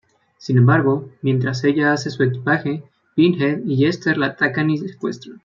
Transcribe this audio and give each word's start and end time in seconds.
Sin 0.39 0.57
embargo, 0.57 1.11
mientras 1.21 1.63
ella 1.63 1.93
hace 1.93 2.09
su 2.09 2.23
equipaje, 2.23 2.81
Pinhead 3.13 3.59
y 3.67 3.75
Jester 3.77 4.17
la 4.17 4.25
atacan 4.29 4.71
y 4.71 4.79
secuestran. 4.79 5.37